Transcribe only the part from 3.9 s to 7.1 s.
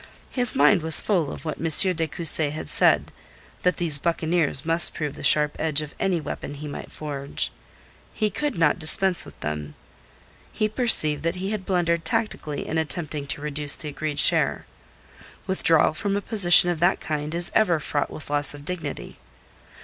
buccaneers must prove the sharp edge of any weapon he might